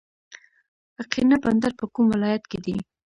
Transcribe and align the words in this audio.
اقینه 1.01 1.35
بندر 1.43 1.71
په 1.79 1.85
کوم 1.93 2.05
ولایت 2.13 2.43
کې 2.51 2.59
دی؟ 2.65 2.75